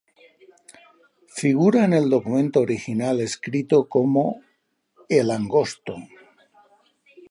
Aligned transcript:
Figura 1.39 1.83
en 1.85 1.93
el 1.93 2.09
documento 2.09 2.61
original 2.61 3.21
escrito 3.21 3.87
como 3.87 4.41
El 5.07 5.29
Angosto. 5.29 5.95